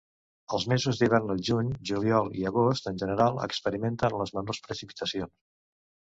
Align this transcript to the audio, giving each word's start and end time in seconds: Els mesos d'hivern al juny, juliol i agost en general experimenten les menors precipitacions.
Els 0.57 0.63
mesos 0.69 1.01
d'hivern 1.01 1.33
al 1.33 1.43
juny, 1.49 1.69
juliol 1.89 2.31
i 2.39 2.47
agost 2.53 2.89
en 2.93 2.99
general 3.03 3.39
experimenten 3.49 4.19
les 4.23 4.35
menors 4.41 4.65
precipitacions. 4.67 5.35